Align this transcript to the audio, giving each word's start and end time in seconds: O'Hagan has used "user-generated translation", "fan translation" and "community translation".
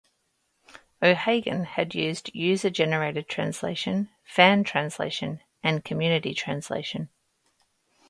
O'Hagan 1.03 1.63
has 1.63 1.93
used 1.93 2.31
"user-generated 2.33 3.27
translation", 3.29 4.09
"fan 4.23 4.63
translation" 4.63 5.41
and 5.61 5.85
"community 5.85 6.33
translation". 6.33 7.09